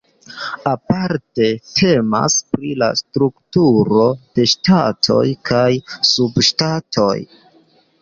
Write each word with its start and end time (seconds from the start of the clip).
Aparte 0.69 1.49
temas 1.81 2.37
pri 2.55 2.73
la 2.85 2.89
strukturo 3.03 4.09
de 4.19 4.49
ŝtatoj 4.55 5.23
kaj 5.55 5.71
subŝtatoj. 6.17 7.17